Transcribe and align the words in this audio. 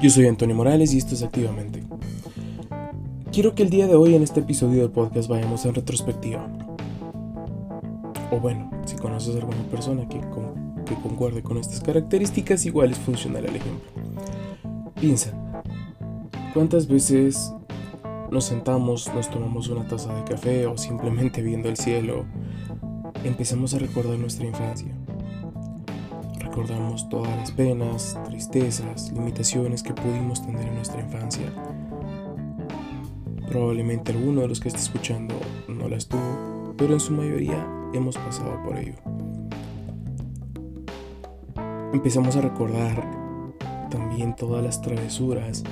Yo 0.00 0.10
soy 0.10 0.28
Antonio 0.28 0.54
Morales 0.54 0.94
y 0.94 0.98
esto 0.98 1.14
es 1.16 1.24
Activamente. 1.24 1.82
Quiero 3.32 3.56
que 3.56 3.64
el 3.64 3.70
día 3.70 3.88
de 3.88 3.96
hoy 3.96 4.14
en 4.14 4.22
este 4.22 4.38
episodio 4.38 4.82
del 4.82 4.92
podcast 4.92 5.28
vayamos 5.28 5.66
en 5.66 5.74
retrospectiva. 5.74 6.48
O 8.30 8.38
bueno, 8.38 8.70
si 8.86 8.94
conoces 8.94 9.34
a 9.34 9.38
alguna 9.38 9.60
persona 9.64 10.08
que, 10.08 10.20
que 10.20 10.94
concuerde 11.02 11.42
con 11.42 11.58
estas 11.58 11.80
características, 11.80 12.64
igual 12.64 12.92
es 12.92 12.98
funcional 12.98 13.44
el 13.46 13.56
ejemplo. 13.56 13.90
Piensa, 15.00 15.32
¿cuántas 16.54 16.86
veces 16.86 17.52
nos 18.30 18.44
sentamos, 18.44 19.12
nos 19.12 19.28
tomamos 19.28 19.68
una 19.68 19.88
taza 19.88 20.14
de 20.14 20.22
café 20.22 20.66
o 20.66 20.78
simplemente 20.78 21.42
viendo 21.42 21.68
el 21.68 21.76
cielo, 21.76 22.24
empezamos 23.24 23.74
a 23.74 23.80
recordar 23.80 24.16
nuestra 24.16 24.46
infancia? 24.46 24.97
Recordamos 26.48 27.08
todas 27.10 27.36
las 27.36 27.50
penas, 27.50 28.18
tristezas, 28.24 29.12
limitaciones 29.12 29.82
que 29.82 29.92
pudimos 29.92 30.44
tener 30.44 30.66
en 30.66 30.76
nuestra 30.76 31.00
infancia. 31.02 31.44
Probablemente 33.48 34.12
alguno 34.12 34.40
de 34.40 34.48
los 34.48 34.58
que 34.58 34.68
está 34.68 34.80
escuchando 34.80 35.34
no 35.68 35.88
las 35.88 36.08
tuvo, 36.08 36.74
pero 36.78 36.94
en 36.94 37.00
su 37.00 37.12
mayoría 37.12 37.66
hemos 37.92 38.16
pasado 38.16 38.62
por 38.64 38.78
ello. 38.78 38.94
Empezamos 41.92 42.34
a 42.36 42.40
recordar 42.40 43.06
también 43.90 44.34
todas 44.34 44.64
las 44.64 44.80
travesuras, 44.80 45.64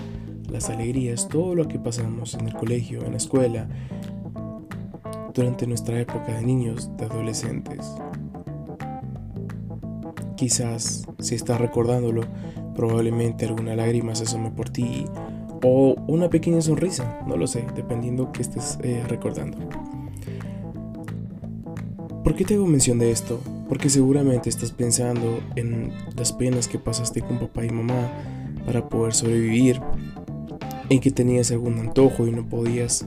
las 0.51 0.69
alegrías, 0.69 1.29
todo 1.29 1.55
lo 1.55 1.69
que 1.69 1.79
pasamos 1.79 2.35
en 2.35 2.49
el 2.49 2.55
colegio, 2.55 3.03
en 3.03 3.13
la 3.13 3.17
escuela, 3.17 3.67
durante 5.33 5.67
nuestra 5.67 5.99
época 5.99 6.35
de 6.35 6.43
niños, 6.43 6.95
de 6.99 7.07
adolescentes. 7.07 7.97
Quizás, 10.37 11.07
si 11.19 11.35
estás 11.35 11.61
recordándolo, 11.61 12.23
probablemente 12.75 13.47
alguna 13.47 13.75
lágrima 13.75 14.15
se 14.15 14.25
asome 14.25 14.51
por 14.51 14.69
ti 14.69 15.07
o 15.63 15.97
una 16.07 16.29
pequeña 16.29 16.61
sonrisa, 16.61 17.21
no 17.27 17.37
lo 17.37 17.47
sé, 17.47 17.65
dependiendo 17.75 18.31
que 18.33 18.43
estés 18.43 18.79
eh, 18.83 19.03
recordando. 19.09 19.59
¿Por 22.23 22.35
qué 22.35 22.45
te 22.45 22.55
hago 22.55 22.67
mención 22.67 22.99
de 22.99 23.11
esto? 23.11 23.41
Porque 23.69 23.89
seguramente 23.89 24.49
estás 24.49 24.73
pensando 24.73 25.41
en 25.57 25.93
las 26.17 26.33
penas 26.33 26.69
que 26.69 26.79
pasaste 26.79 27.23
con 27.23 27.39
papá 27.39 27.65
y 27.65 27.71
mamá 27.71 28.11
para 28.67 28.89
poder 28.89 29.15
sobrevivir, 29.15 29.81
en 30.91 31.01
que 31.01 31.11
tenías 31.11 31.51
algún 31.51 31.79
antojo 31.79 32.27
y 32.27 32.33
no 32.33 32.47
podías 32.47 33.07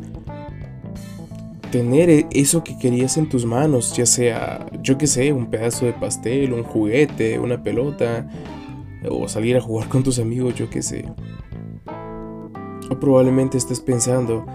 tener 1.71 2.09
e-, 2.09 2.27
eso 2.31 2.63
que 2.63 2.77
querías 2.77 3.17
en 3.17 3.29
tus 3.29 3.45
manos, 3.45 3.95
ya 3.95 4.05
sea, 4.05 4.65
yo 4.81 4.97
que 4.97 5.07
sé, 5.07 5.33
un 5.33 5.49
pedazo 5.49 5.85
de 5.85 5.93
pastel, 5.93 6.53
un 6.53 6.63
juguete, 6.63 7.39
una 7.39 7.63
pelota, 7.63 8.29
o 9.09 9.27
salir 9.27 9.57
a 9.57 9.61
jugar 9.61 9.87
con 9.87 10.03
tus 10.03 10.19
amigos, 10.19 10.55
yo 10.55 10.69
que 10.69 10.81
sé. 10.81 11.05
O 12.89 12.99
probablemente 12.99 13.57
estés 13.57 13.79
pensando 13.79 14.45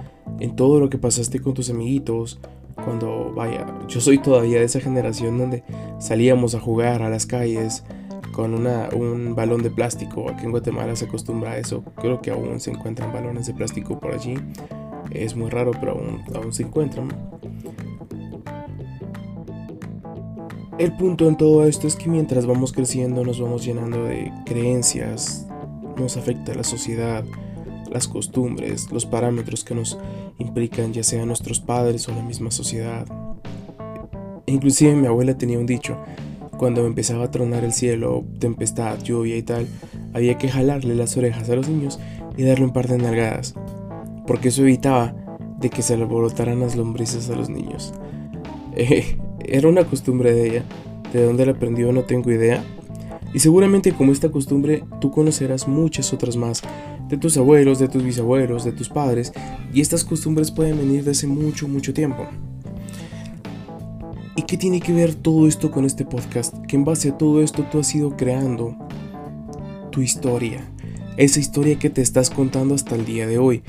en 0.41 0.57
todo 0.57 0.81
lo 0.81 0.91
que 0.91 0.99
pasaste 0.99 1.41
con 1.41 1.55
tus 1.55 1.71
amiguitos, 1.71 2.41
cuando, 2.85 3.33
vaya, 3.35 3.67
yo 3.89 4.01
soy 4.01 4.19
todavía 4.19 4.59
de 4.59 4.65
esa 4.65 4.81
generación 4.81 5.39
donde 5.39 5.63
salíamos 5.99 6.55
a 6.55 6.61
jugar 6.61 7.03
a 7.03 7.09
las 7.09 7.25
calles 7.25 7.85
con 8.33 8.53
una, 8.53 8.89
un 8.95 9.35
balón 9.35 9.63
de 9.63 9.71
plástico. 9.71 10.29
Aquí 10.29 10.45
en 10.45 10.51
Guatemala 10.51 10.97
se 10.97 11.05
acostumbra 11.05 11.53
a 11.53 11.59
eso. 11.59 11.85
Creo 11.97 12.21
que 12.21 12.33
aún 12.33 12.59
se 12.59 12.73
encuentran 12.73 13.13
balones 13.13 13.47
de 13.47 13.55
plástico 13.55 14.01
por 14.01 14.13
allí. 14.13 14.35
Es 15.11 15.37
muy 15.37 15.51
raro, 15.51 15.73
pero 15.73 15.93
aún, 15.93 16.23
aún 16.35 16.53
se 16.53 16.63
encuentran. 16.63 17.09
El 20.77 20.93
punto 20.97 21.29
en 21.29 21.37
todo 21.37 21.65
esto 21.67 21.87
es 21.87 21.95
que 21.95 22.09
mientras 22.09 22.47
vamos 22.47 22.73
creciendo 22.73 23.25
nos 23.25 23.41
vamos 23.41 23.65
llenando 23.65 24.05
de 24.05 24.33
creencias, 24.45 25.47
nos 25.97 26.17
afecta 26.17 26.53
la 26.53 26.65
sociedad, 26.65 27.25
las 27.93 28.09
costumbres, 28.09 28.91
los 28.91 29.07
parámetros 29.07 29.63
que 29.63 29.77
nos 29.77 29.97
implican 30.39 30.93
ya 30.93 31.05
sean 31.05 31.29
nuestros 31.29 31.61
padres 31.61 32.09
o 32.09 32.13
la 32.13 32.23
misma 32.23 32.51
sociedad. 32.51 33.07
inclusive 34.47 34.97
mi 34.97 35.07
abuela 35.07 35.39
tenía 35.39 35.61
un 35.61 35.67
dicho, 35.67 35.97
cuando 36.59 36.87
empezaba 36.87 37.27
a 37.27 37.31
tronar 37.31 37.63
el 37.63 37.73
cielo, 37.73 38.25
tempestad, 38.41 38.99
lluvia 39.01 39.37
y 39.37 39.43
tal, 39.43 39.69
había 40.13 40.39
que 40.39 40.49
jalarle 40.49 40.97
las 40.97 41.17
orejas 41.17 41.49
a 41.51 41.55
los 41.55 41.69
niños 41.69 42.01
y 42.37 42.43
darle 42.43 42.65
un 42.65 42.73
par 42.73 42.89
de 42.89 42.99
nalgadas 42.99 43.55
porque 44.27 44.49
eso 44.49 44.63
evitaba 44.63 45.15
de 45.59 45.71
que 45.71 45.83
se 45.83 45.95
alborotaran 45.95 46.61
las 46.61 46.77
lombrices 46.77 47.31
a 47.31 47.37
los 47.37 47.49
niños. 47.49 47.93
Eh, 48.77 49.17
era 49.45 49.69
una 49.69 49.85
costumbre 49.85 50.33
de 50.33 50.49
ella, 50.49 50.65
de 51.13 51.25
dónde 51.25 51.47
la 51.47 51.53
aprendió 51.53 51.93
no 51.93 52.03
tengo 52.03 52.33
idea, 52.33 52.65
y 53.33 53.39
seguramente 53.39 53.93
como 53.93 54.11
esta 54.11 54.31
costumbre 54.31 54.83
tú 55.01 55.13
conocerás 55.13 55.69
muchas 55.69 56.13
otras 56.13 56.37
más, 56.37 56.61
de 57.09 57.17
tus 57.17 57.37
abuelos, 57.37 57.79
de 57.79 57.89
tus 57.89 58.03
bisabuelos, 58.03 58.65
de 58.65 58.73
tus 58.73 58.89
padres, 58.89 59.33
y 59.73 59.81
estas 59.81 60.05
costumbres 60.05 60.51
pueden 60.51 60.79
venir 60.79 61.05
de 61.05 61.13
hace 61.13 61.27
mucho, 61.27 61.69
mucho 61.69 61.93
tiempo. 61.93 62.27
¿Y 64.37 64.43
qué 64.43 64.57
tiene 64.57 64.81
que 64.81 64.93
ver 64.93 65.15
todo 65.15 65.47
esto 65.47 65.71
con 65.71 65.85
este 65.85 66.05
podcast? 66.05 66.57
Que 66.67 66.77
en 66.77 66.85
base 66.85 67.11
a 67.11 67.19
todo 67.19 67.43
esto 67.43 67.65
tú 67.71 67.79
has 67.79 67.95
ido 67.95 68.17
creando 68.17 68.77
tu 69.91 70.01
historia, 70.01 70.69
esa 71.17 71.39
historia 71.39 71.79
que 71.79 71.91
te 71.91 72.03
estás 72.03 72.31
contando 72.31 72.75
hasta 72.75 72.97
el 72.97 73.05
día 73.05 73.27
de 73.27 73.39
hoy, 73.39 73.63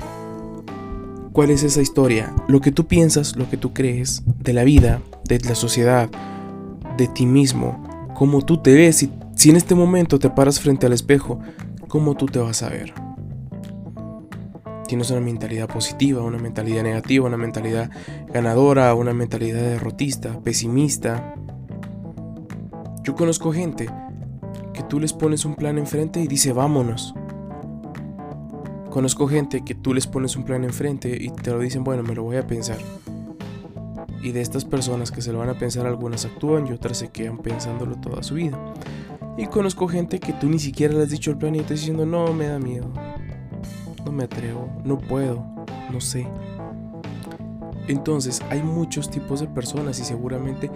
¿Cuál 1.36 1.50
es 1.50 1.64
esa 1.64 1.82
historia? 1.82 2.34
Lo 2.48 2.62
que 2.62 2.72
tú 2.72 2.86
piensas, 2.86 3.36
lo 3.36 3.50
que 3.50 3.58
tú 3.58 3.74
crees 3.74 4.22
de 4.42 4.54
la 4.54 4.64
vida, 4.64 5.02
de 5.28 5.38
la 5.40 5.54
sociedad, 5.54 6.08
de 6.96 7.08
ti 7.08 7.26
mismo, 7.26 8.10
cómo 8.14 8.40
tú 8.40 8.56
te 8.56 8.72
ves. 8.72 8.96
Si, 8.96 9.12
si 9.34 9.50
en 9.50 9.56
este 9.56 9.74
momento 9.74 10.18
te 10.18 10.30
paras 10.30 10.58
frente 10.60 10.86
al 10.86 10.94
espejo, 10.94 11.38
¿cómo 11.88 12.14
tú 12.14 12.24
te 12.24 12.38
vas 12.38 12.62
a 12.62 12.70
ver? 12.70 12.94
Tienes 14.88 15.10
una 15.10 15.20
mentalidad 15.20 15.68
positiva, 15.68 16.22
una 16.22 16.38
mentalidad 16.38 16.82
negativa, 16.82 17.26
una 17.26 17.36
mentalidad 17.36 17.90
ganadora, 18.32 18.94
una 18.94 19.12
mentalidad 19.12 19.60
derrotista, 19.60 20.40
pesimista. 20.40 21.34
Yo 23.02 23.14
conozco 23.14 23.52
gente 23.52 23.90
que 24.72 24.82
tú 24.84 25.00
les 25.00 25.12
pones 25.12 25.44
un 25.44 25.54
plan 25.54 25.76
enfrente 25.76 26.18
y 26.18 26.28
dice 26.28 26.54
vámonos. 26.54 27.14
Conozco 28.96 29.28
gente 29.28 29.60
que 29.60 29.74
tú 29.74 29.92
les 29.92 30.06
pones 30.06 30.36
un 30.36 30.44
plan 30.44 30.64
enfrente 30.64 31.18
y 31.20 31.28
te 31.28 31.50
lo 31.50 31.58
dicen, 31.58 31.84
bueno, 31.84 32.02
me 32.02 32.14
lo 32.14 32.22
voy 32.22 32.38
a 32.38 32.46
pensar. 32.46 32.78
Y 34.22 34.32
de 34.32 34.40
estas 34.40 34.64
personas 34.64 35.10
que 35.10 35.20
se 35.20 35.34
lo 35.34 35.40
van 35.40 35.50
a 35.50 35.58
pensar, 35.58 35.84
algunas 35.84 36.24
actúan 36.24 36.66
y 36.66 36.72
otras 36.72 36.96
se 36.96 37.08
quedan 37.08 37.36
pensándolo 37.36 37.96
toda 37.96 38.22
su 38.22 38.36
vida. 38.36 38.58
Y 39.36 39.48
conozco 39.48 39.86
gente 39.86 40.18
que 40.18 40.32
tú 40.32 40.48
ni 40.48 40.58
siquiera 40.58 40.94
le 40.94 41.02
has 41.02 41.10
dicho 41.10 41.30
el 41.30 41.36
plan 41.36 41.54
y 41.54 41.60
te 41.60 41.74
diciendo, 41.74 42.06
no, 42.06 42.32
me 42.32 42.46
da 42.46 42.58
miedo. 42.58 42.90
No 44.06 44.12
me 44.12 44.24
atrevo, 44.24 44.66
no 44.82 44.96
puedo, 44.96 45.44
no 45.92 46.00
sé. 46.00 46.26
Entonces, 47.88 48.40
hay 48.48 48.62
muchos 48.62 49.10
tipos 49.10 49.40
de 49.40 49.46
personas 49.46 50.00
y 50.00 50.04
seguramente 50.04 50.70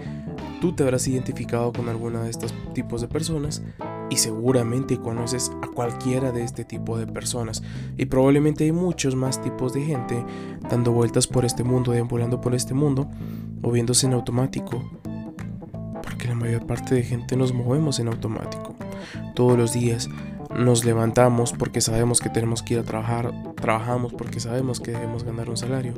tú 0.61 0.73
te 0.73 0.83
habrás 0.83 1.07
identificado 1.07 1.73
con 1.73 1.89
alguna 1.89 2.21
de 2.21 2.29
estos 2.29 2.53
tipos 2.75 3.01
de 3.01 3.07
personas 3.07 3.63
y 4.11 4.17
seguramente 4.17 4.99
conoces 4.99 5.51
a 5.63 5.67
cualquiera 5.67 6.33
de 6.33 6.43
este 6.43 6.65
tipo 6.65 6.97
de 6.97 7.07
personas 7.07 7.63
y 7.97 8.05
probablemente 8.05 8.65
hay 8.65 8.73
muchos 8.73 9.15
más 9.15 9.41
tipos 9.41 9.73
de 9.73 9.85
gente 9.85 10.23
dando 10.69 10.91
vueltas 10.91 11.27
por 11.27 11.45
este 11.45 11.63
mundo, 11.63 11.93
deambulando 11.93 12.41
por 12.41 12.53
este 12.53 12.73
mundo, 12.73 13.09
moviéndose 13.61 14.07
en 14.07 14.13
automático, 14.13 14.83
porque 16.03 16.27
la 16.27 16.35
mayor 16.35 16.67
parte 16.67 16.93
de 16.93 17.03
gente 17.03 17.37
nos 17.37 17.53
movemos 17.53 17.99
en 17.99 18.09
automático. 18.09 18.75
Todos 19.33 19.57
los 19.57 19.71
días 19.71 20.09
nos 20.53 20.83
levantamos 20.83 21.53
porque 21.53 21.79
sabemos 21.79 22.19
que 22.19 22.29
tenemos 22.29 22.61
que 22.61 22.73
ir 22.73 22.81
a 22.81 22.83
trabajar, 22.83 23.31
trabajamos 23.55 24.11
porque 24.13 24.41
sabemos 24.41 24.81
que 24.81 24.91
debemos 24.91 25.23
ganar 25.23 25.49
un 25.49 25.55
salario, 25.55 25.93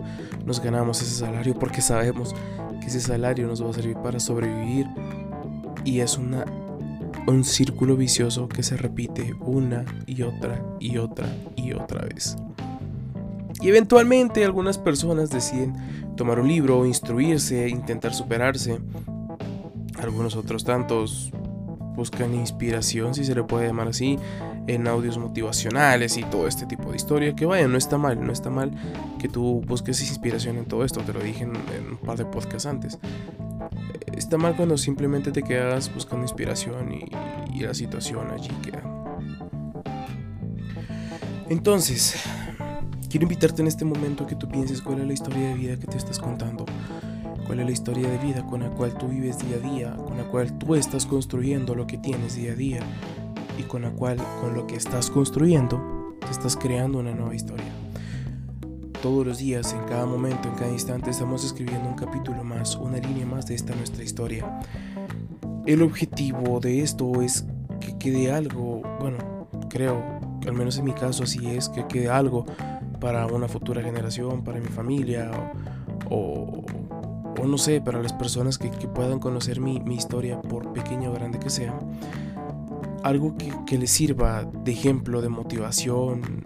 nos 0.46 0.62
ganamos 0.62 1.02
ese 1.02 1.16
salario 1.16 1.58
porque 1.58 1.82
sabemos 1.82 2.36
que 2.80 2.88
ese 2.88 3.02
salario 3.02 3.48
nos 3.48 3.64
va 3.64 3.72
a 3.72 3.74
servir 3.74 3.98
para 3.98 4.20
sobrevivir 4.20 4.86
y 5.84 6.02
es 6.02 6.20
una 6.20 6.46
un 7.28 7.44
círculo 7.44 7.96
vicioso 7.96 8.48
que 8.48 8.64
se 8.64 8.78
repite 8.78 9.34
una 9.40 9.86
y 10.06 10.24
otra 10.24 10.62
y 10.80 10.98
otra 10.98 11.28
y 11.56 11.74
otra 11.74 12.06
vez. 12.06 12.36
Y 13.62 13.70
eventualmente 13.70 14.44
algunas 14.44 14.78
personas 14.78 15.30
deciden 15.30 15.74
tomar 16.18 16.40
un 16.40 16.48
libro, 16.48 16.86
instruirse, 16.86 17.70
intentar 17.70 18.14
superarse. 18.14 18.80
Algunos 20.02 20.36
otros 20.36 20.66
tantos 20.66 21.32
buscan 21.96 22.34
inspiración, 22.34 23.14
si 23.14 23.24
se 23.24 23.36
le 23.36 23.44
puede 23.44 23.68
llamar 23.68 23.88
así, 23.88 24.20
en 24.68 24.88
audios 24.88 25.18
motivacionales 25.18 26.18
y 26.18 26.24
todo 26.24 26.48
este 26.48 26.66
tipo 26.66 26.92
de 26.92 26.96
historia. 26.96 27.36
Que 27.36 27.46
vaya, 27.46 27.68
no 27.68 27.78
está 27.78 27.98
mal, 27.98 28.26
no 28.26 28.32
está 28.32 28.50
mal 28.50 28.72
que 29.20 29.30
tú 29.30 29.62
busques 29.66 30.02
inspiración 30.02 30.58
en 30.58 30.66
todo 30.66 30.84
esto, 30.84 31.02
te 31.02 31.14
lo 31.14 31.20
dije 31.20 31.44
en, 31.44 31.52
un 31.52 31.98
par 31.98 32.18
de 32.18 32.26
podcasts 32.26 32.66
antes 32.66 33.00
está 34.18 34.38
mal 34.38 34.56
cuando 34.56 34.78
simplemente 34.78 35.32
te 35.32 35.44
quedas 35.44 35.94
buscando 35.94 36.24
inspiración 36.24 36.94
y, 36.94 37.10
la 37.62 37.74
situación 37.74 38.30
allí 38.32 38.50
queda. 38.62 38.84
Entonces, 41.50 42.16
quiero 43.10 43.24
invitarte 43.24 43.62
en 43.62 43.70
este 43.70 43.86
momento 43.86 44.26
a 44.26 44.28
que 44.28 44.36
tú 44.36 44.50
pienses 44.50 44.82
cuál 44.82 45.00
es 45.00 45.08
la 45.08 45.14
historia 45.14 45.48
de 45.50 45.54
vida 45.54 45.78
que 45.78 45.88
te 45.88 45.98
estás 45.98 46.20
contando. 46.20 46.66
Cuál 47.46 47.62
es 47.62 47.66
la 47.66 47.72
historia 47.72 48.10
de 48.10 48.18
vida 48.18 48.46
con 48.46 48.62
la 48.62 48.70
cual 48.70 48.98
tú 48.98 49.08
vives 49.08 49.38
día 49.38 49.58
a 49.58 49.60
día, 49.60 49.96
con 49.96 50.18
la 50.18 50.24
cual 50.24 50.58
tú 50.58 50.76
estás 50.76 51.06
construyendo 51.06 51.76
lo 51.76 51.88
que 51.88 51.98
tienes 51.98 52.36
día 52.36 52.52
a 52.52 52.56
día 52.56 52.80
y 53.58 53.64
con 53.64 53.84
la 53.84 53.92
cual, 53.92 54.18
con 54.42 54.54
lo 54.54 54.68
que 54.68 54.76
estás 54.76 55.10
construyendo, 55.10 56.16
estás 56.30 56.56
creando 56.56 57.00
una 57.00 57.14
nueva 57.14 57.36
historia. 57.36 57.66
Todos 59.02 59.26
los 59.28 59.38
días, 59.38 59.74
en 59.74 59.84
cada 59.84 60.06
momento, 60.06 60.48
en 60.48 60.56
cada 60.56 60.72
instante, 60.72 61.10
estamos 61.10 61.44
escribiendo 61.44 61.90
un 61.90 61.96
capítulo 61.96 62.44
más, 62.44 62.76
una 62.76 62.98
línea 62.98 63.26
más 63.26 63.46
de 63.46 63.56
esta 63.56 63.76
nuestra 63.76 64.04
historia. 64.04 64.60
El 65.66 65.82
objetivo 65.82 66.60
de 66.60 66.82
esto 66.82 67.22
es 67.22 67.46
que 67.80 67.98
quede 67.98 68.32
algo, 68.32 68.82
bueno, 69.00 69.48
creo, 69.70 70.02
al 70.48 70.54
menos 70.54 70.78
en 70.78 70.86
mi 70.86 70.94
caso 70.94 71.24
así 71.24 71.46
es, 71.48 71.70
que 71.70 71.86
quede 71.88 72.10
algo 72.10 72.46
para 73.00 73.26
una 73.28 73.48
futura 73.48 73.82
generación, 73.82 74.44
para 74.44 74.60
mi 74.60 74.68
familia 74.68 75.30
o, 76.10 76.64
o, 77.42 77.46
no 77.46 77.58
sé, 77.58 77.82
para 77.82 78.02
las 78.02 78.14
personas 78.14 78.58
que, 78.58 78.70
puedan 78.70 79.20
conocer 79.20 79.60
mi, 79.60 79.80
mi, 79.82 79.96
historia, 79.96 80.42
por 80.42 80.72
pequeña 80.72 81.10
o 81.10 81.14
grande 81.14 81.40
que 81.40 81.50
sea. 81.50 81.78
Algo 83.04 83.38
que, 83.38 83.54
que 83.66 83.78
les 83.78 83.92
sirva 83.92 84.44
de 84.44 84.72
ejemplo, 84.72 85.22
de 85.22 85.30
motivación 85.30 86.46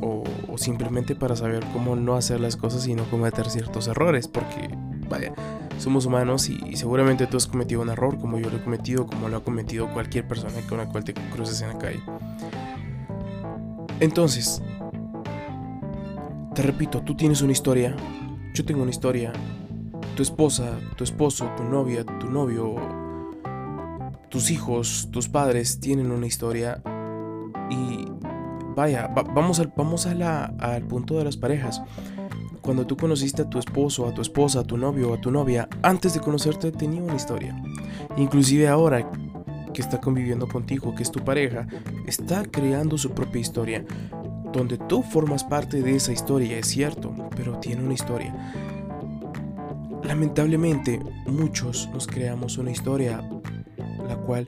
o, 0.00 0.24
simplemente 0.56 1.14
para 1.14 1.36
saber 1.36 1.64
cómo 1.72 1.96
no 1.96 2.16
hacer 2.16 2.40
las 2.40 2.56
cosas 2.56 2.86
y 2.86 2.94
no 2.94 3.04
cometer 3.04 3.48
ciertos 3.48 3.88
errores, 3.88 4.28
porque 4.28 4.68
vaya, 5.08 5.32
somos 5.78 6.06
humanos 6.06 6.48
y, 6.48 6.76
seguramente 6.76 7.26
tú 7.26 7.36
has 7.36 7.46
cometido 7.46 7.80
un 7.80 7.88
error 7.88 8.18
como 8.18 8.38
yo 8.38 8.50
lo 8.50 8.58
he 8.58 8.62
cometido, 8.62 9.06
como 9.06 9.28
lo 9.28 9.38
ha 9.38 9.44
cometido 9.44 9.92
cualquier 9.92 10.26
persona 10.26 10.54
con 10.68 10.78
la 10.78 10.88
cual 10.88 11.04
te 11.04 11.14
cruces 11.14 11.60
en 11.62 11.68
la 11.68 11.78
calle. 11.78 12.00
Entonces, 14.00 14.62
te 16.54 16.62
repito, 16.62 17.02
tú 17.02 17.14
tienes 17.14 17.42
una 17.42 17.52
historia, 17.52 17.96
yo 18.54 18.64
tengo 18.64 18.82
una 18.82 18.90
historia, 18.90 19.32
tu 20.16 20.22
esposa, 20.22 20.78
tu 20.96 21.04
esposo, 21.04 21.50
tu 21.56 21.64
novia, 21.64 22.04
tu 22.04 22.30
novio, 22.30 22.76
tus 24.30 24.50
hijos, 24.50 25.08
tus 25.10 25.28
padres 25.28 25.80
tienen 25.80 26.10
una 26.10 26.26
historia 26.26 26.80
y 27.68 28.06
vaya, 28.74 29.08
vamos, 29.08 29.58
al, 29.58 29.72
vamos 29.76 30.06
a 30.06 30.14
la, 30.14 30.44
al 30.58 30.84
punto 30.84 31.18
de 31.18 31.24
las 31.24 31.36
parejas. 31.36 31.82
Cuando 32.62 32.86
tú 32.86 32.96
conociste 32.96 33.42
a 33.42 33.50
tu 33.50 33.58
esposo, 33.58 34.06
a 34.06 34.14
tu 34.14 34.22
esposa, 34.22 34.60
a 34.60 34.64
tu 34.64 34.76
novio 34.76 35.10
o 35.10 35.14
a 35.14 35.20
tu 35.20 35.30
novia, 35.30 35.68
antes 35.82 36.14
de 36.14 36.20
conocerte 36.20 36.70
tenía 36.70 37.02
una 37.02 37.16
historia. 37.16 37.60
Inclusive 38.16 38.68
ahora 38.68 39.10
que 39.74 39.82
está 39.82 40.00
conviviendo 40.00 40.46
contigo, 40.46 40.94
que 40.94 41.02
es 41.02 41.10
tu 41.10 41.24
pareja, 41.24 41.66
está 42.06 42.44
creando 42.44 42.98
su 42.98 43.10
propia 43.10 43.40
historia 43.40 43.84
donde 44.52 44.78
tú 44.78 45.02
formas 45.02 45.44
parte 45.44 45.82
de 45.82 45.96
esa 45.96 46.12
historia, 46.12 46.58
es 46.58 46.66
cierto, 46.66 47.14
pero 47.36 47.58
tiene 47.58 47.82
una 47.82 47.94
historia. 47.94 48.34
Lamentablemente, 50.02 51.00
muchos 51.26 51.88
nos 51.92 52.06
creamos 52.06 52.58
una 52.58 52.72
historia 52.72 53.22
la 54.10 54.16
cual 54.16 54.46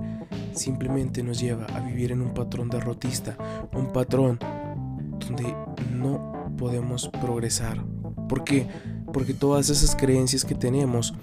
simplemente 0.52 1.22
nos 1.22 1.40
lleva 1.40 1.66
a 1.66 1.80
vivir 1.80 2.12
en 2.12 2.20
un 2.20 2.34
patrón 2.34 2.68
derrotista, 2.68 3.36
un 3.72 3.92
patrón 3.92 4.38
donde 5.18 5.54
no 5.92 6.54
podemos 6.58 7.08
progresar. 7.08 7.82
¿Por 8.28 8.44
qué? 8.44 8.66
Porque 9.12 9.34
todas 9.34 9.70
esas 9.70 9.94
creencias 9.94 10.44
que 10.44 10.54
tenemos, 10.54 11.14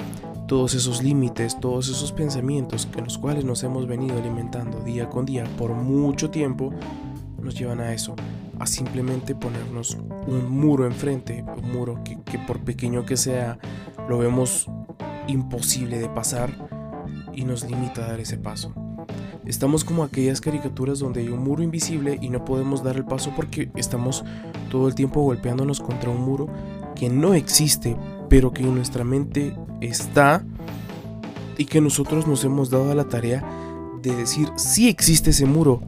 todos 0.47 0.74
esos 0.74 1.03
límites, 1.03 1.59
todos 1.59 1.89
esos 1.89 2.12
pensamientos 2.12 2.86
que 2.86 3.01
los 3.01 3.18
cuales 3.18 3.44
nos 3.44 3.63
hemos 3.63 3.88
venido 3.88 4.18
alimentando 4.18 4.80
día 4.81 5.09
con 5.09 5.25
día 5.25 5.44
por 5.57 5.74
mucho 5.74 6.30
tiempo, 6.30 6.74
nos 7.42 7.56
llevan 7.56 7.81
a 7.81 7.94
eso, 7.94 8.15
a 8.57 8.65
simplemente 8.65 9.35
ponernos 9.35 9.97
un 10.27 10.50
muro 10.50 10.85
enfrente, 10.85 11.44
un 11.62 11.71
muro 11.71 12.01
que, 12.03 12.39
por 12.39 12.59
pequeño 12.59 13.06
que 13.06 13.18
sea, 13.18 13.59
lo 14.07 14.18
vemos 14.18 14.68
imposible 15.27 16.00
de 16.00 16.09
pasar 16.09 16.79
y 17.39 17.45
nos 17.45 17.63
limita 17.63 18.03
a 18.03 18.09
dar 18.09 18.19
ese 18.19 18.38
paso. 18.38 18.74
Estamos 19.45 19.86
como 19.86 20.03
aquellas 20.03 20.41
caricaturas 20.41 21.00
donde 21.00 21.21
hay 21.21 21.30
un 21.30 21.41
muro 21.41 21.63
invisible 21.63 22.19
y 22.21 22.27
no 22.27 22.44
podemos 22.44 22.83
dar 22.83 22.97
el 22.97 23.06
paso 23.06 23.31
porque 23.33 23.71
estamos 23.75 24.25
todo 24.69 24.89
el 24.89 24.95
tiempo 24.95 25.21
golpeándonos 25.21 25.80
contra 25.80 26.09
un 26.09 26.21
muro 26.21 26.50
que 26.95 27.09
no 27.09 27.33
existe, 27.33 27.95
pero 28.27 28.51
que 28.51 28.63
en 28.63 28.75
nuestra 28.75 29.06
mente 29.06 29.56
está 29.80 30.44
y 31.57 31.63
que 31.63 31.80
nosotros 31.80 32.27
nos 32.27 32.44
hemos 32.44 32.69
dado 32.69 32.91
a 32.91 32.95
la 32.95 33.06
tarea 33.06 33.42
de 34.01 34.13
decir, 34.13 34.50
sí 34.57 34.89
existe 34.89 35.30
ese 35.30 35.45
muro, 35.45 35.81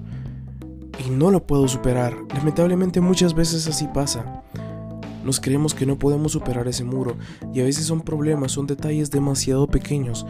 y 1.05 1.09
no 1.09 1.31
lo 1.31 1.45
puedo 1.45 1.67
superar. 1.67 2.15
Lamentablemente 2.33 3.01
muchas 3.01 3.33
veces 3.33 3.67
así 3.67 3.87
pasa. 3.93 4.43
Nos 5.25 5.39
creemos 5.39 5.73
que 5.73 5.85
no 5.85 5.99
podemos 5.99 6.31
superar 6.31 6.67
ese 6.67 6.83
muro 6.83 7.17
y 7.53 7.59
a 7.59 7.63
veces 7.63 7.85
son 7.85 8.01
problemas, 8.01 8.53
son 8.53 8.67
detalles 8.67 9.11
demasiado 9.11 9.67
pequeños 9.67 10.25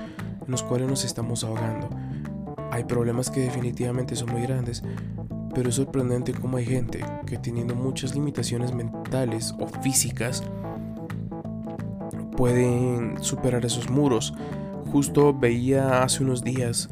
los 0.47 0.63
cuales 0.63 0.89
nos 0.89 1.05
estamos 1.05 1.43
ahogando. 1.43 1.89
Hay 2.71 2.85
problemas 2.85 3.29
que 3.29 3.41
definitivamente 3.41 4.15
son 4.15 4.31
muy 4.31 4.41
grandes, 4.43 4.83
pero 5.53 5.69
es 5.69 5.75
sorprendente 5.75 6.33
cómo 6.33 6.57
hay 6.57 6.65
gente 6.65 7.03
que 7.25 7.37
teniendo 7.37 7.75
muchas 7.75 8.15
limitaciones 8.15 8.73
mentales 8.73 9.53
o 9.59 9.67
físicas 9.67 10.43
pueden 12.37 13.21
superar 13.21 13.65
esos 13.65 13.89
muros. 13.89 14.33
Justo 14.91 15.37
veía 15.37 16.03
hace 16.03 16.23
unos 16.23 16.43
días 16.43 16.89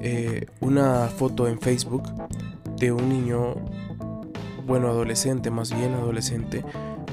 eh, 0.00 0.46
una 0.60 1.06
foto 1.08 1.48
en 1.48 1.58
Facebook 1.58 2.04
de 2.76 2.92
un 2.92 3.08
niño, 3.08 3.54
bueno, 4.66 4.88
adolescente, 4.88 5.50
más 5.50 5.74
bien 5.74 5.94
adolescente, 5.94 6.64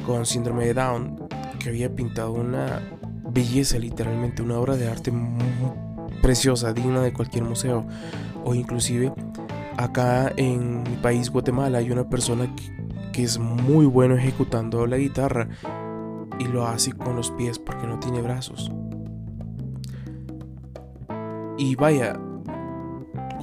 con 0.06 0.25
síndrome 0.25 0.65
de 0.65 0.74
Down, 0.74 1.27
que 1.60 1.69
había 1.69 1.95
pintado 1.95 2.33
una 2.33 2.81
belleza, 3.34 3.80
literalmente, 3.80 4.42
una 4.42 4.60
obra 4.60 4.76
de 4.76 4.90
arte 4.90 5.12
preciosa, 6.22 6.74
digna 6.74 7.02
de 7.02 7.14
cualquier 7.14 7.44
museo. 7.44 7.86
O 8.44 8.54
inclusive 8.54 9.14
acá 9.78 10.32
en 10.38 10.84
mi 10.84 10.96
país, 10.98 11.30
Guatemala, 11.30 11.80
hay 11.80 11.92
una 11.92 12.10
persona 12.10 12.54
que, 12.56 13.12
que 13.12 13.24
es 13.24 13.40
muy 13.40 13.86
bueno 13.86 14.16
ejecutando 14.16 14.86
la 14.86 14.98
guitarra 14.98 15.48
y 16.40 16.46
lo 16.46 16.68
hace 16.68 16.92
con 16.92 17.16
los 17.16 17.32
pies 17.32 17.60
porque 17.60 17.88
no 17.88 18.00
tiene 18.00 18.22
brazos. 18.22 18.72
Y 21.58 21.76
vaya, 21.76 22.20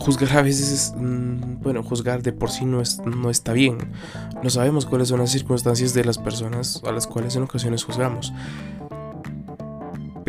juzgar 0.00 0.38
a 0.38 0.42
veces 0.42 0.72
es, 0.72 0.94
mm, 0.96 1.60
bueno, 1.62 1.82
juzgar 1.82 2.22
de 2.22 2.32
por 2.32 2.50
sí 2.50 2.64
no, 2.64 2.80
es, 2.80 3.00
no 3.04 3.30
está 3.30 3.52
bien. 3.52 3.78
No 4.42 4.50
sabemos 4.50 4.86
cuáles 4.86 5.08
son 5.08 5.20
las 5.20 5.30
circunstancias 5.30 5.94
de 5.94 6.04
las 6.04 6.18
personas 6.18 6.82
a 6.84 6.92
las 6.92 7.06
cuales 7.06 7.36
en 7.36 7.44
ocasiones 7.44 7.84
juzgamos. 7.84 8.32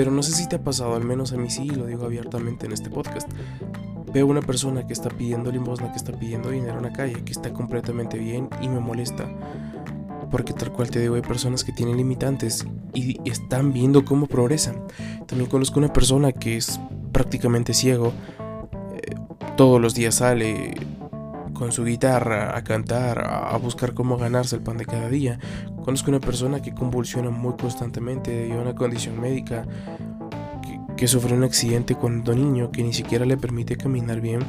Pero 0.02 0.10
no 0.10 0.24
sé 0.24 0.32
si 0.32 0.50
te 0.50 0.56
ha 0.56 0.64
pasado, 0.64 0.96
al 0.96 1.04
menos 1.04 1.32
a 1.32 1.38
mí 1.38 1.52
sí, 1.52 1.70
lo 1.70 1.86
digo 1.86 2.06
abiertamente 2.06 2.66
en 2.66 2.72
este 2.72 2.90
podcast. 2.90 3.30
Veo 4.12 4.26
una 4.26 4.42
persona 4.42 4.88
que 4.88 4.94
está 4.94 5.12
pidiendo 5.12 5.52
limosna, 5.52 5.92
que 5.92 5.98
está 5.98 6.12
pidiendo 6.12 6.50
dinero 6.50 6.78
en 6.78 6.86
la 6.86 6.92
calle, 6.92 7.24
que 7.24 7.32
está 7.32 7.54
completamente 7.54 8.18
bien 8.18 8.50
y 8.64 8.68
me 8.68 8.80
molesta. 8.80 9.30
Porque 10.32 10.54
tal 10.54 10.72
cual 10.72 10.90
te 10.90 11.00
digo, 11.00 11.14
hay 11.14 11.22
personas 11.22 11.64
que 11.64 11.72
tienen 11.72 11.98
limitantes 11.98 12.66
y 12.96 13.20
están 13.30 13.74
viendo 13.74 14.04
cómo 14.04 14.26
progresan. 14.26 14.88
También 15.28 15.48
conozco 15.48 15.78
una 15.78 15.94
persona 15.94 16.32
que 16.32 16.58
es 16.58 16.80
prácticamente 17.12 17.76
ciego 17.76 18.12
todos 19.56 19.80
los 19.80 19.94
días 19.94 20.16
sale 20.16 20.74
con 21.62 21.72
su 21.72 21.86
guitarra 21.86 22.58
a 22.58 22.64
cantar, 22.64 23.20
a 23.20 23.56
buscar 23.58 23.94
cómo 23.94 24.18
ganarse 24.18 24.56
el 24.56 24.64
pan 24.64 24.78
de 24.78 24.86
cada 24.88 25.10
día. 25.10 25.38
Conozco 25.86 26.10
una 26.10 26.20
persona 26.20 26.60
que 26.60 26.74
convulsiona 26.74 27.30
muy 27.30 27.54
constantemente 27.56 28.32
debido 28.32 28.58
a 28.58 28.62
una 28.64 28.74
condición 28.74 29.22
médica, 29.22 29.68
que, 30.98 31.08
sufre 31.08 31.36
un 31.36 31.44
accidente 31.44 31.94
cuando 31.94 32.34
niño 32.34 32.72
que 32.72 32.82
ni 32.82 32.94
siquiera 32.94 33.26
le 33.26 33.38
permite 33.38 33.78
caminar 33.78 34.22
bien 34.22 34.40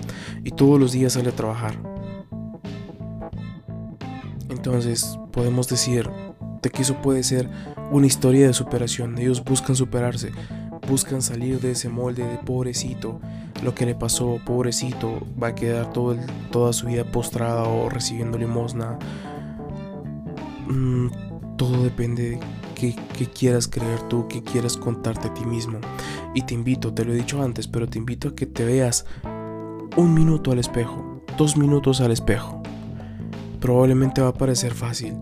y 0.42 0.52
todos 0.52 0.80
los 0.80 0.92
días 0.92 1.12
sale 1.12 1.28
a 1.28 1.36
trabajar. 1.36 1.74
Entonces 4.48 5.18
podemos 5.32 5.68
decir 5.68 6.08
de 6.62 6.70
que 6.70 6.80
eso 6.80 6.94
puede 7.02 7.24
ser 7.24 7.46
una 7.90 8.06
historia 8.06 8.46
de 8.46 8.54
superación. 8.54 9.18
Ellos 9.18 9.44
buscan 9.44 9.76
superarse, 9.76 10.30
buscan 10.88 11.22
salir 11.22 11.60
de 11.60 11.72
ese 11.72 11.88
molde 11.88 12.26
de 12.26 12.38
pobrecito 12.38 13.20
lo 13.62 13.74
que 13.74 13.86
le 13.86 13.94
pasó, 13.94 14.40
pobrecito, 14.44 15.24
va 15.40 15.48
a 15.48 15.54
quedar 15.54 15.92
todo 15.92 16.16
toda 16.50 16.72
su 16.72 16.86
vida 16.86 17.04
postrada 17.04 17.62
o 17.62 17.88
recibiendo 17.88 18.36
limosna. 18.36 18.98
Mm, 20.66 21.08
todo 21.56 21.84
depende 21.84 22.30
de 22.30 22.40
qué, 22.74 23.26
quieras 23.26 23.68
creer 23.68 24.00
tú, 24.08 24.26
qué 24.26 24.42
quieras 24.42 24.76
contarte 24.76 25.28
a 25.28 25.34
ti 25.34 25.44
mismo. 25.44 25.78
Y 26.34 26.42
te 26.42 26.54
invito, 26.54 26.92
te 26.92 27.04
lo 27.04 27.12
he 27.12 27.16
dicho 27.16 27.40
antes, 27.40 27.68
pero 27.68 27.86
te 27.86 27.98
invito 27.98 28.28
a 28.28 28.34
que 28.34 28.46
te 28.46 28.64
veas 28.64 29.06
un 29.96 30.12
minuto 30.12 30.50
al 30.50 30.58
espejo, 30.58 31.20
dos 31.38 31.56
minutos 31.56 32.00
al 32.00 32.10
espejo. 32.10 32.62
Probablemente 33.60 34.20
va 34.22 34.28
a 34.28 34.34
parecer 34.34 34.74
fácil, 34.74 35.14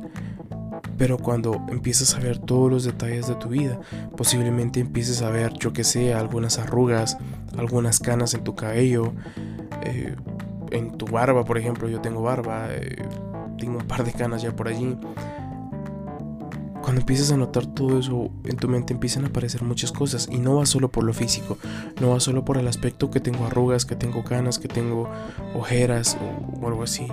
pero 1.01 1.17
cuando 1.17 1.65
empiezas 1.71 2.15
a 2.15 2.19
ver 2.19 2.37
todos 2.37 2.71
los 2.71 2.85
detalles 2.85 3.27
de 3.27 3.35
tu 3.35 3.49
vida, 3.49 3.81
posiblemente 4.19 4.81
empieces 4.81 5.23
a 5.23 5.31
ver, 5.31 5.55
yo 5.55 5.73
que 5.73 5.83
sé, 5.83 6.13
algunas 6.13 6.59
arrugas, 6.59 7.17
algunas 7.57 8.01
canas 8.01 8.35
en 8.35 8.45
tu 8.45 8.55
cabello, 8.55 9.15
eh, 9.83 10.15
en 10.71 10.99
tu 10.99 11.07
barba, 11.07 11.47
por 11.47 11.57
ejemplo, 11.57 11.89
yo 11.89 12.03
tengo 12.03 12.21
barba, 12.21 12.67
eh, 12.69 13.03
tengo 13.57 13.79
un 13.79 13.87
par 13.87 14.05
de 14.05 14.13
canas 14.13 14.43
ya 14.43 14.55
por 14.55 14.69
allí. 14.69 14.95
Cuando 16.83 17.01
empiezas 17.01 17.33
a 17.33 17.39
notar 17.39 17.65
todo 17.65 17.99
eso, 17.99 18.29
en 18.45 18.59
tu 18.59 18.69
mente 18.69 18.93
empiezan 18.93 19.25
a 19.25 19.29
aparecer 19.29 19.63
muchas 19.63 19.93
cosas 19.93 20.29
y 20.31 20.37
no 20.37 20.57
va 20.57 20.67
solo 20.67 20.91
por 20.91 21.05
lo 21.05 21.15
físico, 21.15 21.57
no 21.99 22.11
va 22.11 22.21
solo 22.21 22.45
por 22.45 22.59
el 22.59 22.69
aspecto 22.69 23.11
que 23.11 23.21
tengo 23.21 23.47
arrugas, 23.47 23.87
que 23.87 23.97
tengo 23.97 24.23
canas, 24.23 24.59
que 24.59 24.69
tengo 24.69 25.09
ojeras 25.55 26.19
o 26.61 26.69
algo 26.69 26.83
así, 26.83 27.09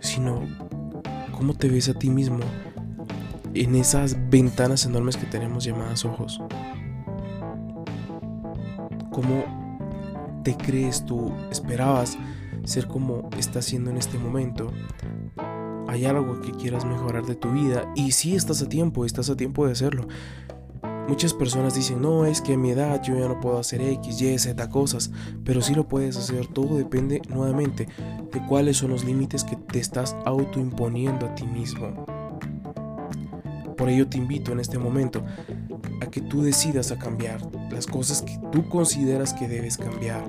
sino 0.00 0.42
¿Cómo 1.36 1.52
te 1.52 1.68
ves 1.68 1.90
a 1.90 1.94
ti 1.94 2.08
mismo 2.08 2.38
en 3.62 3.74
esas 3.74 4.16
ventanas 4.30 4.84
enormes 4.86 5.16
que 5.16 5.26
tenemos 5.26 5.64
llamadas 5.64 6.04
ojos? 6.04 6.40
¿Cómo 9.10 9.44
te 10.44 10.56
crees 10.56 11.04
tú? 11.04 11.32
¿Esperabas 11.50 12.18
ser 12.64 12.86
como 12.86 13.28
estás 13.38 13.64
siendo 13.64 13.90
en 13.90 13.96
este 13.96 14.18
momento? 14.18 14.72
¿Hay 15.88 16.04
algo 16.04 16.40
que 16.40 16.52
quieras 16.52 16.84
mejorar 16.84 17.24
de 17.24 17.36
tu 17.36 17.50
vida? 17.52 17.90
Y 17.94 18.12
si 18.12 18.34
estás 18.34 18.60
a 18.62 18.68
tiempo, 18.68 19.04
estás 19.04 19.30
a 19.30 19.36
tiempo 19.36 19.66
de 19.66 19.72
hacerlo. 19.72 20.06
Muchas 21.08 21.32
personas 21.32 21.76
dicen, 21.76 22.02
no, 22.02 22.26
es 22.26 22.40
que 22.40 22.54
a 22.54 22.58
mi 22.58 22.70
edad 22.70 23.00
yo 23.00 23.16
ya 23.16 23.28
no 23.28 23.40
puedo 23.40 23.58
hacer 23.58 23.80
X, 23.80 24.20
Y, 24.20 24.38
Z 24.38 24.68
cosas, 24.70 25.12
pero 25.44 25.62
sí 25.62 25.72
lo 25.72 25.86
puedes 25.86 26.16
hacer, 26.16 26.48
todo 26.48 26.76
depende 26.76 27.22
nuevamente 27.28 27.86
de 28.32 28.46
cuáles 28.46 28.78
son 28.78 28.90
los 28.90 29.04
límites 29.04 29.44
que 29.44 29.54
te 29.54 29.78
estás 29.78 30.16
autoimponiendo 30.24 31.26
a 31.26 31.34
ti 31.36 31.46
mismo. 31.46 32.15
Por 33.76 33.88
ello 33.88 34.08
te 34.08 34.18
invito 34.18 34.52
en 34.52 34.60
este 34.60 34.78
momento 34.78 35.24
a 36.00 36.06
que 36.06 36.20
tú 36.20 36.42
decidas 36.42 36.90
a 36.92 36.98
cambiar 36.98 37.40
las 37.70 37.86
cosas 37.86 38.22
que 38.22 38.38
tú 38.52 38.68
consideras 38.68 39.34
que 39.34 39.48
debes 39.48 39.76
cambiar. 39.76 40.24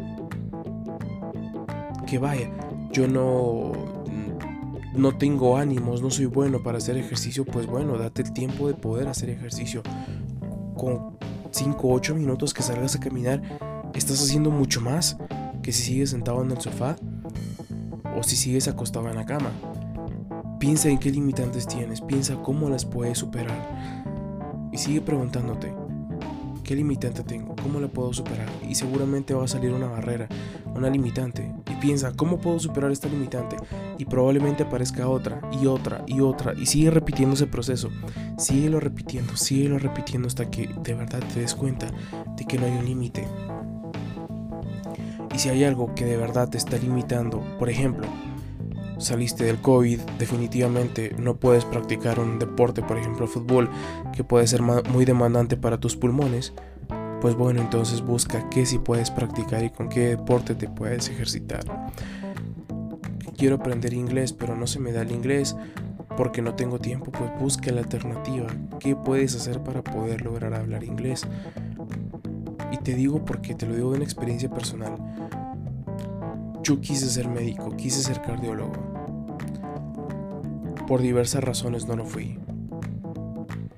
Que 2.06 2.20
vaya, 2.20 2.52
yo 2.92 3.08
no 3.08 3.72
no 4.98 5.16
tengo 5.16 5.58
ánimos, 5.58 6.02
no 6.02 6.10
soy 6.10 6.26
bueno 6.26 6.64
para 6.64 6.80
hacer 6.80 6.98
ejercicio, 6.98 7.46
pues 7.46 7.68
bueno, 7.68 7.98
date 7.98 8.24
el 8.24 8.34
tiempo 8.34 8.68
de 8.68 8.74
poder 8.74 9.08
hacer 9.08 9.30
ejercicio. 9.30 9.84
Con 10.76 11.18
5 11.52 11.88
o 11.88 11.94
8 11.94 12.16
minutos 12.16 12.54
que 12.54 12.64
salgas 12.64 12.96
a 12.96 13.00
caminar, 13.00 13.42
estás 13.94 14.22
haciendo 14.22 14.50
mucho 14.50 14.82
más 14.82 15.18
que 15.62 15.72
si 15.72 15.84
sigues 15.84 16.10
sentado 16.10 16.42
en 16.44 16.52
el 16.52 16.60
sofá 16.60 16.96
o 18.18 18.24
si 18.24 18.36
sigues 18.36 18.68
acostado 18.68 19.08
en 19.10 19.16
la 19.16 19.26
cama. 19.26 19.52
Piensa 20.60 20.90
en 20.90 20.98
qué 20.98 21.12
limitantes 21.12 21.68
tienes, 21.68 22.02
piensa 22.02 22.42
cómo 22.42 22.68
las 22.70 22.84
puedes 22.84 23.20
superar. 23.20 24.02
Y 24.72 24.78
sigue 24.78 25.02
preguntándote, 25.02 25.72
¿qué 26.64 26.76
limitante 26.76 27.24
tengo? 27.24 27.56
¿Cómo 27.62 27.80
la 27.80 27.88
puedo 27.88 28.12
superar? 28.12 28.48
Y 28.68 28.74
seguramente 28.74 29.36
va 29.36 29.46
a 29.46 29.48
salir 29.48 29.72
una 29.72 29.88
barrera, 29.88 30.28
una 30.76 30.90
limitante. 30.90 31.54
Y 31.70 31.76
piensa, 31.76 32.12
¿cómo 32.14 32.40
puedo 32.40 32.58
superar 32.60 32.92
esta 32.92 33.08
limitante? 33.08 33.56
Y 34.00 34.06
probablemente 34.06 34.64
aparezca 34.64 35.08
otra, 35.08 35.42
y 35.62 35.68
otra, 35.68 36.04
y 36.08 36.22
otra. 36.22 36.56
Y 36.56 36.66
sigue 36.66 36.90
repitiendo 36.90 37.36
ese 37.36 37.46
proceso. 37.46 37.90
Síguelo 38.40 38.80
repitiendo, 38.80 39.38
síguelo 39.38 39.78
repitiendo 39.78 40.28
hasta 40.28 40.50
que 40.50 40.68
de 40.68 40.94
verdad 40.96 41.20
te 41.34 41.42
des 41.42 41.54
cuenta 41.54 41.92
de 42.36 42.46
que 42.46 42.58
no 42.58 42.66
hay 42.66 42.72
un 42.72 42.86
límite. 42.86 43.28
Y 45.36 45.40
si 45.40 45.50
hay 45.50 45.64
algo 45.66 45.94
que 45.94 46.06
de 46.06 46.18
verdad 46.18 46.50
te 46.50 46.58
está 46.58 46.78
limitando, 46.78 47.44
por 47.60 47.70
ejemplo, 47.70 48.08
saliste 48.98 49.44
del 49.44 49.58
COVID, 49.58 50.00
definitivamente 50.20 51.16
no 51.18 51.38
puedes 51.38 51.66
practicar 51.66 52.20
un 52.20 52.40
deporte, 52.40 52.82
por 52.82 52.98
ejemplo 52.98 53.28
fútbol, 53.28 53.70
que 54.14 54.24
puede 54.24 54.48
ser 54.48 54.62
muy 54.62 55.06
demandante 55.06 55.58
para 55.58 55.80
tus 55.80 55.96
pulmones, 55.96 56.54
pues 57.22 57.36
bueno, 57.36 57.62
entonces 57.62 58.02
busca 58.02 58.50
qué 58.50 58.66
si 58.66 58.80
puedes 58.80 59.12
practicar 59.12 59.64
y 59.64 59.70
con 59.70 59.90
qué 59.90 60.10
deporte 60.10 60.56
te 60.56 60.70
puedes 60.70 61.10
ejercitar. 61.10 61.64
Quiero 63.38 63.56
aprender 63.56 63.94
inglés, 63.94 64.34
pero 64.34 64.56
no 64.56 64.68
se 64.68 64.80
me 64.80 64.92
da 64.92 65.02
el 65.02 65.12
inglés 65.12 65.56
porque 66.16 66.42
no 66.42 66.56
tengo 66.56 66.80
tiempo, 66.80 67.12
pues 67.12 67.30
busca 67.40 67.72
la 67.72 67.82
alternativa. 67.82 68.48
¿Qué 68.80 68.96
puedes 68.96 69.36
hacer 69.36 69.62
para 69.62 69.84
poder 69.84 70.24
lograr 70.24 70.54
hablar 70.56 70.84
inglés? 70.84 71.28
Y 72.72 72.78
te 72.78 72.96
digo 72.96 73.24
porque 73.24 73.54
te 73.54 73.68
lo 73.68 73.76
digo 73.76 73.92
de 73.92 73.98
una 73.98 74.06
experiencia 74.06 74.50
personal. 74.50 74.98
Yo 76.68 76.82
quise 76.82 77.10
ser 77.10 77.30
médico, 77.30 77.74
quise 77.78 78.04
ser 78.04 78.22
cardiólogo. 78.22 78.74
Por 80.86 81.02
diversas 81.02 81.42
razones 81.42 81.86
no 81.86 81.96
lo 81.96 82.04
fui. 82.04 82.38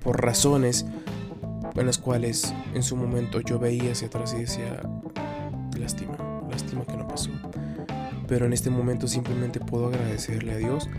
Por 0.04 0.20
razones 0.20 0.88
en 1.76 1.86
las 1.86 2.00
cuales 2.00 2.52
en 2.74 2.82
su 2.82 2.96
momento 2.96 3.42
yo 3.42 3.60
veía 3.60 3.92
hacia 3.92 4.08
atrás 4.08 4.34
y 4.34 4.40
decía, 4.40 4.82
lástima, 5.78 6.18
lástima 6.50 6.84
que 6.84 6.98
no 6.98 7.08
pasó. 7.08 7.30
Pero 8.28 8.48
en 8.48 8.54
este 8.54 8.72
momento 8.72 9.08
simplemente 9.08 9.60
puedo 9.60 9.86
agradecerle 9.86 10.54
a 10.54 10.58
Dios 10.58 10.90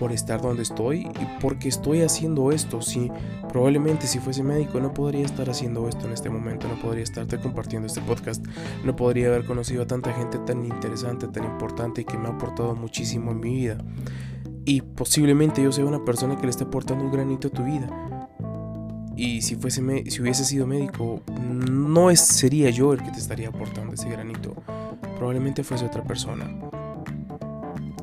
por 0.00 0.12
estar 0.12 0.40
donde 0.40 0.62
estoy 0.62 1.00
y 1.00 1.40
porque 1.42 1.68
estoy 1.68 2.00
haciendo 2.00 2.52
esto. 2.52 2.80
Si 2.80 3.12
probablemente 3.50 4.06
si 4.06 4.18
fuese 4.18 4.42
médico 4.42 4.80
no 4.80 4.94
podría 4.94 5.26
estar 5.26 5.50
haciendo 5.50 5.86
esto 5.90 6.06
en 6.06 6.14
este 6.14 6.30
momento, 6.30 6.66
no 6.68 6.80
podría 6.80 7.04
estarte 7.04 7.38
compartiendo 7.38 7.86
este 7.86 8.00
podcast, 8.00 8.42
no 8.82 8.96
podría 8.96 9.28
haber 9.28 9.44
conocido 9.44 9.82
a 9.82 9.86
tanta 9.86 10.14
gente 10.14 10.38
tan 10.38 10.64
interesante, 10.64 11.28
tan 11.28 11.44
importante 11.44 12.00
y 12.00 12.04
que 12.06 12.16
me 12.16 12.28
ha 12.28 12.30
aportado 12.30 12.74
muchísimo 12.74 13.32
en 13.32 13.40
mi 13.40 13.54
vida. 13.54 13.76
Y 14.64 14.80
posiblemente 14.80 15.62
yo 15.62 15.70
sea 15.70 15.84
una 15.84 16.02
persona 16.02 16.36
que 16.36 16.44
le 16.44 16.50
esté 16.50 16.64
aportando 16.64 17.04
un 17.04 17.12
granito 17.12 17.48
a 17.48 17.50
tu 17.50 17.62
vida. 17.62 18.26
Y 19.16 19.42
si, 19.42 19.56
fuese 19.56 19.82
si 20.10 20.22
hubiese 20.22 20.46
sido 20.46 20.66
médico, 20.66 21.20
no 21.70 22.10
es, 22.10 22.20
sería 22.20 22.70
yo 22.70 22.94
el 22.94 23.02
que 23.02 23.10
te 23.10 23.18
estaría 23.18 23.48
aportando 23.48 23.92
ese 23.92 24.08
granito. 24.08 24.54
Probablemente 25.18 25.62
fuese 25.62 25.84
otra 25.84 26.02
persona. 26.04 26.50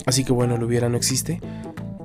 Así 0.05 0.23
que 0.23 0.31
bueno, 0.31 0.57
lo 0.57 0.67
hubiera 0.67 0.89
no 0.89 0.95
existe. 0.95 1.41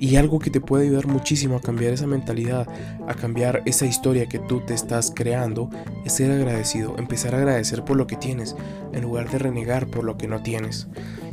Y 0.02 0.16
algo 0.16 0.40
que 0.40 0.50
te 0.50 0.61
puede 0.61 0.87
ayudar 0.87 1.06
muchísimo 1.06 1.54
a 1.54 1.61
cambiar 1.61 1.92
esa 1.92 2.09
mentalidad, 2.09 2.66
a 3.06 3.14
cambiar 3.14 3.62
esa 3.66 3.87
historia 3.87 4.26
que 4.26 4.40
tú 4.40 4.59
te 4.59 4.75
estás 4.75 5.12
creando, 5.14 5.71
es 6.04 6.14
ser 6.14 6.32
agradecido, 6.32 6.99
empezar 6.99 7.37
a 7.37 7.38
agradecer 7.38 7.85
por 7.85 7.97
lo 7.97 8.09
que 8.09 8.16
tienes, 8.16 8.56
en 8.92 9.02
lugar 9.02 9.30
de 9.30 9.38
renegar 9.38 9.87
por 9.87 10.02
lo 10.02 10.16
que 10.18 10.26
no 10.26 10.42
tienes. 10.42 10.88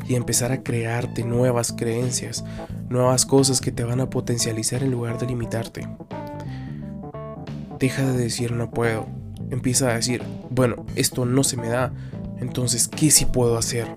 Y 0.07 0.13
empezar 0.13 0.51
a 0.51 0.61
crearte 0.61 1.23
nuevas 1.23 1.73
creencias, 1.73 2.45
nuevas 2.89 3.25
cosas 3.25 3.59
que 3.59 3.71
te 3.71 3.83
van 3.83 4.01
a 4.01 4.11
potencializar 4.11 4.83
en 4.83 4.91
lugar 4.91 5.17
de 5.17 5.25
limitarte. 5.25 5.87
Deja 7.79 8.05
de 8.05 8.19
decir 8.19 8.51
no 8.51 8.69
puedo. 8.69 9.07
Empieza 9.49 9.89
a 9.89 9.95
decir, 9.95 10.21
bueno, 10.51 10.85
esto 10.95 11.25
no 11.25 11.43
se 11.43 11.57
me 11.57 11.69
da, 11.69 11.91
entonces, 12.39 12.87
¿qué 12.87 13.09
sí 13.09 13.25
puedo 13.25 13.57
hacer? 13.57 13.87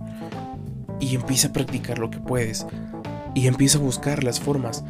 Y 0.98 1.14
empieza 1.14 1.48
a 1.48 1.52
practicar 1.52 1.98
lo 1.98 2.08
que 2.08 2.20
puedes 2.20 2.66
y 3.34 3.46
empieza 3.46 3.78
a 3.78 3.82
buscar 3.82 4.24
las 4.24 4.40
formas 4.40 4.84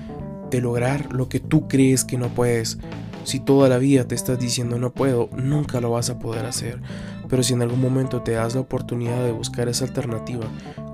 de 0.51 0.61
lograr 0.61 1.13
lo 1.13 1.29
que 1.29 1.41
tú 1.41 1.67
crees 1.69 2.05
que 2.05 2.19
no 2.19 2.29
puedes. 2.29 2.79
Si 3.25 3.41
toda 3.41 3.69
la 3.69 3.79
vida 3.79 4.05
te 4.05 4.15
estás 4.15 4.39
diciendo 4.39 4.79
no 4.79 4.93
puedo, 4.93 5.31
nunca 5.35 5.81
lo 5.81 5.91
vas 5.91 6.11
a 6.11 6.19
poder 6.19 6.45
hacer. 6.45 6.81
Pero 7.29 7.43
si 7.43 7.55
en 7.55 7.63
algún 7.63 7.81
momento 7.81 8.23
te 8.23 8.33
das 8.33 8.55
la 8.55 8.61
oportunidad 8.61 9.25
de 9.25 9.33
buscar 9.33 9.69
esa 9.69 9.85
alternativa 9.85 10.47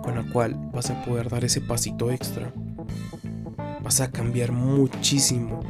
con 0.02 0.14
la 0.14 0.22
cual 0.30 0.56
vas 0.72 0.90
a 0.90 1.02
poder 1.04 1.28
dar 1.28 1.44
ese 1.44 1.60
pasito 1.60 2.10
extra, 2.10 2.52
vas 3.82 4.00
a 4.00 4.10
cambiar 4.10 4.52
muchísimo, 4.52 5.60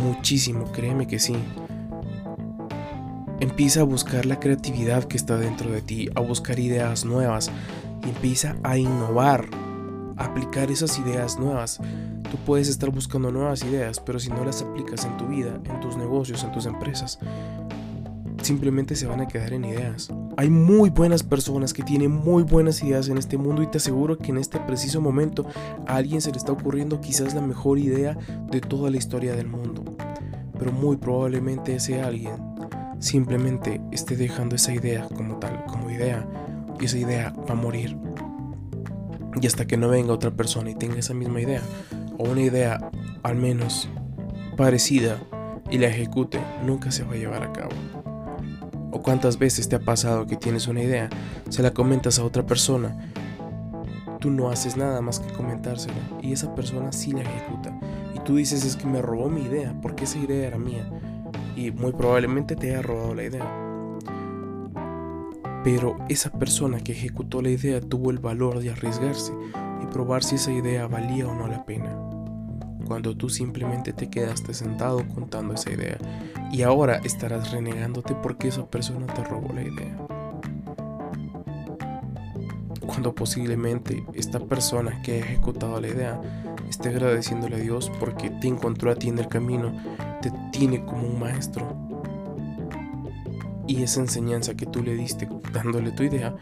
muchísimo, 0.00 0.70
créeme 0.70 1.06
que 1.06 1.18
sí. 1.18 1.34
Empieza 3.40 3.80
a 3.80 3.84
buscar 3.84 4.24
la 4.24 4.38
creatividad 4.38 5.04
que 5.04 5.16
está 5.16 5.36
dentro 5.36 5.70
de 5.70 5.82
ti, 5.82 6.08
a 6.14 6.20
buscar 6.20 6.58
ideas 6.58 7.04
nuevas 7.04 7.50
y 8.04 8.10
empieza 8.10 8.56
a 8.62 8.78
innovar 8.78 9.48
aplicar 10.16 10.70
esas 10.70 10.98
ideas 10.98 11.38
nuevas. 11.38 11.78
Tú 12.30 12.36
puedes 12.44 12.68
estar 12.68 12.90
buscando 12.90 13.30
nuevas 13.30 13.62
ideas, 13.64 14.00
pero 14.00 14.18
si 14.18 14.30
no 14.30 14.44
las 14.44 14.62
aplicas 14.62 15.04
en 15.04 15.16
tu 15.16 15.26
vida, 15.26 15.60
en 15.64 15.80
tus 15.80 15.96
negocios, 15.96 16.42
en 16.44 16.52
tus 16.52 16.66
empresas, 16.66 17.18
simplemente 18.42 18.94
se 18.94 19.06
van 19.06 19.20
a 19.20 19.28
quedar 19.28 19.52
en 19.52 19.64
ideas. 19.64 20.08
Hay 20.36 20.50
muy 20.50 20.90
buenas 20.90 21.22
personas 21.22 21.72
que 21.72 21.82
tienen 21.82 22.12
muy 22.12 22.42
buenas 22.42 22.82
ideas 22.82 23.08
en 23.08 23.18
este 23.18 23.36
mundo 23.36 23.62
y 23.62 23.66
te 23.66 23.78
aseguro 23.78 24.18
que 24.18 24.30
en 24.30 24.38
este 24.38 24.60
preciso 24.60 25.00
momento 25.00 25.46
a 25.86 25.96
alguien 25.96 26.20
se 26.20 26.30
le 26.30 26.38
está 26.38 26.52
ocurriendo 26.52 27.00
quizás 27.00 27.34
la 27.34 27.40
mejor 27.40 27.78
idea 27.78 28.16
de 28.50 28.60
toda 28.60 28.90
la 28.90 28.96
historia 28.96 29.34
del 29.34 29.48
mundo. 29.48 29.84
Pero 30.58 30.72
muy 30.72 30.96
probablemente 30.96 31.74
ese 31.74 32.00
alguien 32.00 32.34
simplemente 32.98 33.80
esté 33.92 34.16
dejando 34.16 34.56
esa 34.56 34.72
idea 34.72 35.06
como 35.14 35.36
tal, 35.36 35.64
como 35.66 35.90
idea, 35.90 36.26
y 36.80 36.84
esa 36.84 36.98
idea 36.98 37.34
va 37.48 37.52
a 37.52 37.56
morir 37.56 37.96
y 39.40 39.46
hasta 39.46 39.66
que 39.66 39.76
no 39.76 39.88
venga 39.88 40.12
otra 40.12 40.30
persona 40.30 40.70
y 40.70 40.74
tenga 40.74 40.98
esa 40.98 41.14
misma 41.14 41.40
idea, 41.40 41.62
o 42.18 42.24
una 42.24 42.42
idea 42.42 42.90
al 43.22 43.36
menos 43.36 43.88
parecida, 44.56 45.18
y 45.70 45.78
la 45.78 45.88
ejecute, 45.88 46.40
nunca 46.64 46.90
se 46.90 47.04
va 47.04 47.14
a 47.14 47.16
llevar 47.16 47.42
a 47.42 47.52
cabo. 47.52 47.72
¿O 48.92 49.02
cuántas 49.02 49.38
veces 49.38 49.68
te 49.68 49.76
ha 49.76 49.80
pasado 49.80 50.26
que 50.26 50.36
tienes 50.36 50.68
una 50.68 50.82
idea, 50.82 51.10
se 51.48 51.62
la 51.62 51.72
comentas 51.72 52.18
a 52.18 52.24
otra 52.24 52.46
persona, 52.46 53.12
tú 54.20 54.30
no 54.30 54.48
haces 54.48 54.76
nada 54.76 55.00
más 55.00 55.20
que 55.20 55.32
comentársela, 55.32 55.96
y 56.22 56.32
esa 56.32 56.54
persona 56.54 56.92
sí 56.92 57.12
la 57.12 57.22
ejecuta? 57.22 57.78
Y 58.14 58.20
tú 58.20 58.36
dices 58.36 58.64
es 58.64 58.76
que 58.76 58.86
me 58.86 59.02
robó 59.02 59.28
mi 59.28 59.42
idea, 59.42 59.74
porque 59.82 60.04
esa 60.04 60.18
idea 60.18 60.46
era 60.46 60.58
mía, 60.58 60.88
y 61.56 61.72
muy 61.72 61.92
probablemente 61.92 62.56
te 62.56 62.70
haya 62.70 62.82
robado 62.82 63.14
la 63.14 63.24
idea 63.24 63.65
pero 65.66 65.96
esa 66.08 66.30
persona 66.30 66.78
que 66.78 66.92
ejecutó 66.92 67.42
la 67.42 67.48
idea 67.50 67.80
tuvo 67.80 68.12
el 68.12 68.20
valor 68.20 68.60
de 68.60 68.70
arriesgarse 68.70 69.32
y 69.82 69.86
probar 69.86 70.22
si 70.22 70.36
esa 70.36 70.52
idea 70.52 70.86
valía 70.86 71.26
o 71.26 71.34
no 71.34 71.48
la 71.48 71.64
pena. 71.64 71.90
Cuando 72.86 73.16
tú 73.16 73.28
simplemente 73.28 73.92
te 73.92 74.08
quedaste 74.08 74.54
sentado 74.54 75.04
contando 75.12 75.54
esa 75.54 75.72
idea 75.72 75.98
y 76.52 76.62
ahora 76.62 77.00
estarás 77.02 77.50
renegándote 77.50 78.14
porque 78.14 78.46
esa 78.46 78.64
persona 78.64 79.06
te 79.06 79.24
robó 79.24 79.52
la 79.52 79.62
idea. 79.62 79.96
cuando 82.86 83.12
posiblemente 83.12 84.06
esta 84.14 84.38
persona 84.38 85.02
que 85.02 85.14
ha 85.14 85.18
ejecutado 85.18 85.80
la 85.80 85.88
idea 85.88 86.20
esté 86.70 86.90
agradeciéndole 86.90 87.56
a 87.56 87.58
Dios 87.58 87.90
porque 87.98 88.30
te 88.30 88.46
encontró 88.46 88.92
a 88.92 88.94
ti 88.94 89.08
en 89.08 89.18
el 89.18 89.26
camino, 89.26 89.72
te 90.22 90.30
tiene 90.52 90.84
como 90.84 91.08
un 91.08 91.18
maestro. 91.18 91.85
Y 93.66 93.82
esa 93.82 94.00
enseñanza 94.00 94.54
que 94.54 94.66
tú 94.66 94.82
le 94.82 94.94
diste 94.94 95.28
dándole 95.52 95.90
tu 95.90 96.04
idea, 96.04 96.36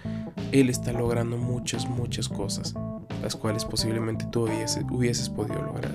Él 0.52 0.68
está 0.68 0.92
logrando 0.92 1.38
muchas, 1.38 1.88
muchas 1.88 2.28
cosas, 2.28 2.74
las 3.22 3.34
cuales 3.34 3.64
posiblemente 3.64 4.26
tú 4.26 4.44
hubieses, 4.44 5.28
podido 5.30 5.62
lograr. 5.62 5.94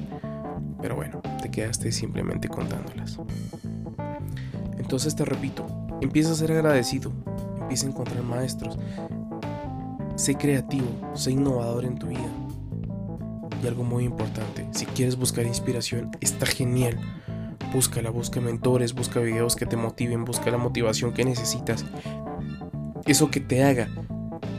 Pero 0.81 0.95
bueno, 0.95 1.21
te 1.41 1.51
quedaste 1.51 1.91
simplemente 1.91 2.47
contándolas. 2.47 3.19
Entonces 4.77 5.15
te 5.15 5.23
repito, 5.23 5.67
empieza 6.01 6.31
a 6.31 6.35
ser 6.35 6.51
agradecido, 6.51 7.11
empieza 7.59 7.85
a 7.85 7.89
encontrar 7.89 8.23
maestros, 8.23 8.79
sé 10.15 10.35
creativo, 10.35 10.87
sé 11.13 11.31
innovador 11.31 11.85
en 11.85 11.99
tu 11.99 12.07
vida. 12.07 12.29
Y 13.63 13.67
algo 13.67 13.83
muy 13.83 14.05
importante, 14.05 14.67
si 14.71 14.85
quieres 14.85 15.15
buscar 15.15 15.45
inspiración, 15.45 16.09
está 16.21 16.45
genial. 16.45 16.97
Búscala, 17.73 18.09
busca 18.09 18.41
mentores, 18.41 18.93
busca 18.93 19.19
videos 19.19 19.55
que 19.55 19.65
te 19.65 19.77
motiven, 19.77 20.25
busca 20.25 20.49
la 20.49 20.57
motivación 20.57 21.13
que 21.13 21.23
necesitas. 21.23 21.85
Eso 23.05 23.29
que 23.29 23.39
te 23.39 23.63
haga 23.63 23.89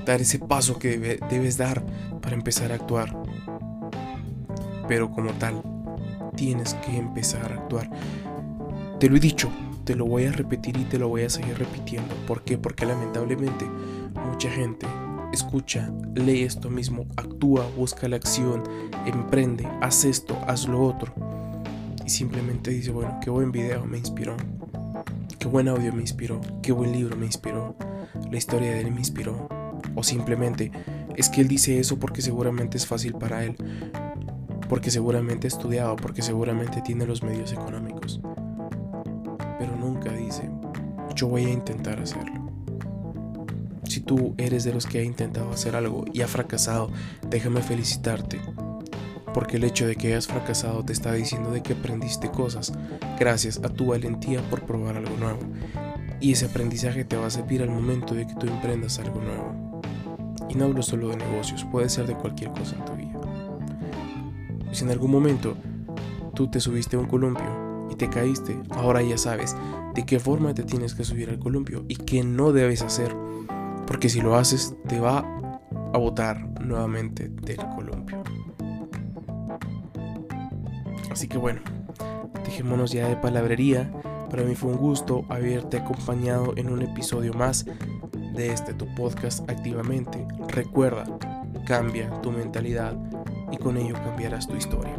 dar 0.07 0.21
ese 0.21 0.39
paso 0.39 0.79
que 0.79 1.19
debes 1.31 1.57
dar 1.57 1.85
para 2.21 2.35
empezar 2.35 2.73
a 2.73 2.77
actuar. 2.77 3.17
Pero 4.89 5.11
como 5.11 5.33
tal, 5.33 5.63
tienes 6.37 6.75
que 6.75 6.97
empezar 6.97 7.53
a 7.53 7.57
actuar. 7.57 7.91
Te 8.99 9.09
lo 9.09 9.17
he 9.17 9.21
dicho, 9.21 9.51
te 9.85 9.95
lo 9.97 10.07
voy 10.07 10.27
a 10.27 10.33
repetir 10.33 10.77
y 10.77 10.85
te 10.85 10.99
lo 10.99 11.09
voy 11.09 11.23
a 11.23 11.31
seguir 11.31 11.59
repitiendo. 11.59 12.15
¿Por 12.27 12.45
qué? 12.45 12.59
Porque 12.59 12.87
lamentablemente 12.87 13.67
mucha 14.31 14.51
gente 14.51 14.87
escucha, 15.33 15.91
lee 16.15 16.43
esto 16.43 16.71
mismo, 16.71 17.07
actúa, 17.17 17.67
busca 17.77 18.09
la 18.09 18.17
acción, 18.17 18.63
emprende, 19.07 19.69
haz 19.81 20.05
esto, 20.05 20.37
haz 20.47 20.67
lo 20.67 20.83
otro. 20.83 21.30
Y 22.05 22.11
simplemente 22.11 22.71
dice, 22.71 22.91
bueno, 22.91 23.19
qué 23.23 23.31
buen 23.31 23.53
video 23.53 23.85
me 23.85 23.99
inspiró. 23.99 24.37
Qué 25.39 25.49
buen 25.49 25.69
audio 25.69 25.93
me 25.93 26.03
inspiró. 26.03 26.41
Qué 26.63 26.73
buen 26.73 26.93
libro 26.93 27.17
me 27.17 27.27
inspiró. 27.27 27.77
La 28.31 28.39
historia 28.39 28.73
de 28.73 28.81
él 28.81 28.93
me 28.93 28.99
inspiró. 28.99 29.49
O 29.95 30.03
simplemente 30.03 30.71
es 31.17 31.29
que 31.29 31.41
él 31.41 31.49
dice 31.49 31.79
eso 31.79 31.99
porque 31.99 32.23
seguramente 32.23 32.77
es 32.77 32.87
fácil 32.87 33.15
para 33.15 33.45
él. 33.45 33.57
Porque 34.69 34.91
seguramente 34.91 35.47
ha 35.47 35.49
estudiado, 35.49 35.97
porque 35.97 36.23
seguramente 36.23 36.81
tiene 36.83 37.07
los 37.07 37.23
medios 37.23 37.53
económicos. 37.53 38.21
Pero 39.59 39.77
nunca 39.77 40.13
dice, 40.13 40.49
yo 41.15 41.29
voy 41.29 41.47
a 41.47 41.51
intentar 41.51 42.01
hacerlo. 42.01 42.51
Si 43.85 44.01
tú 44.01 44.35
eres 44.39 44.63
de 44.63 44.73
los 44.73 44.87
que 44.87 45.01
ha 45.01 45.03
intentado 45.03 45.51
hacer 45.51 45.75
algo 45.75 46.05
y 46.13 46.23
ha 46.23 46.29
fracasado, 46.29 46.91
déjame 47.29 47.61
felicitarte. 47.61 48.41
Porque 49.35 49.57
el 49.57 49.65
hecho 49.65 49.87
de 49.87 49.97
que 49.97 50.09
hayas 50.09 50.27
fracasado 50.27 50.85
te 50.85 50.93
está 50.93 51.13
diciendo 51.13 51.51
de 51.51 51.63
que 51.63 51.75
aprendiste 51.75 52.31
cosas 52.31 52.73
gracias 53.19 53.61
a 53.63 53.69
tu 53.69 53.87
valentía 53.87 54.43
por 54.51 54.63
probar 54.63 54.97
algo 54.97 55.17
nuevo. 55.17 55.41
Y 56.21 56.33
ese 56.33 56.47
aprendizaje 56.47 57.05
te 57.05 57.17
va 57.17 57.27
a 57.27 57.31
servir 57.31 57.63
al 57.63 57.71
momento 57.71 58.15
de 58.15 58.27
que 58.27 58.35
tú 58.35 58.47
emprendas 58.47 58.99
algo 58.99 59.21
nuevo. 59.21 59.81
Y 60.49 60.55
no 60.55 60.65
hablo 60.65 60.83
solo 60.83 61.09
de 61.09 61.17
negocios, 61.17 61.65
puede 61.65 61.89
ser 61.89 62.07
de 62.07 62.15
cualquier 62.15 62.51
cosa 62.51 62.77
en 62.77 62.85
tu 62.85 62.93
vida. 62.95 63.21
Si 64.73 64.85
en 64.85 64.91
algún 64.91 65.11
momento 65.11 65.57
tú 66.35 66.51
te 66.51 66.61
subiste 66.61 66.97
a 66.97 66.99
un 66.99 67.07
columpio 67.07 67.89
y 67.91 67.95
te 67.95 68.09
caíste, 68.09 68.59
ahora 68.71 69.03
ya 69.03 69.17
sabes 69.17 69.57
de 69.95 70.05
qué 70.05 70.19
forma 70.19 70.55
te 70.55 70.63
tienes 70.63 70.95
que 70.95 71.05
subir 71.05 71.31
al 71.31 71.39
columpio 71.39 71.85
y 71.89 71.97
qué 71.97 72.23
no 72.23 72.53
debes 72.53 72.83
hacer 72.83 73.15
porque 73.91 74.09
si 74.09 74.21
lo 74.21 74.37
haces, 74.37 74.77
te 74.87 75.01
va 75.01 75.19
a 75.93 75.99
botar 75.99 76.47
nuevamente 76.61 77.29
del 77.29 77.57
columpio. 77.75 78.20
Así 81.11 81.29
que 81.29 81.39
bueno, 81.39 81.61
dejémonos 82.45 82.93
ya 82.93 83.09
de 83.09 83.17
palabrería. 83.17 83.91
Para 84.31 84.45
mí 84.45 84.55
fue 84.55 84.71
un 84.71 84.79
gusto 84.79 85.25
haberte 85.29 85.79
acompañado 85.79 86.55
en 86.57 86.71
un 86.71 86.83
episodio 86.83 87.35
más 87.35 87.67
de 88.35 88.53
este 88.53 88.75
tu 88.75 88.87
podcast 88.95 89.49
activamente. 89.51 90.27
Recuerda, 90.49 91.05
cambia 91.67 92.11
tu 92.21 92.31
mentalidad 92.31 92.97
y 93.51 93.57
con 93.57 93.77
ello 93.77 93.95
cambiarás 93.95 94.47
tu 94.47 94.57
historia. 94.57 94.97